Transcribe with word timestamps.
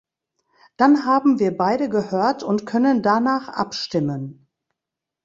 Dann 0.77 1.05
haben 1.05 1.37
wir 1.37 1.55
beide 1.55 1.87
gehört 1.87 2.41
und 2.41 2.65
können 2.65 3.03
danach 3.03 3.49
abstimmen. 3.49 4.47